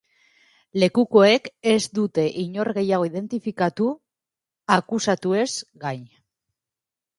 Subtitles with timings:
[0.83, 3.91] Lekukoek ez dute inor gehiago identifikatu,
[4.79, 5.49] akusatuez
[5.87, 6.05] gain.